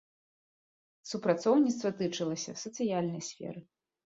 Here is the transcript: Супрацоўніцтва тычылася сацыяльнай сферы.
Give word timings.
Супрацоўніцтва 1.09 1.93
тычылася 2.01 2.57
сацыяльнай 2.63 3.21
сферы. 3.31 3.61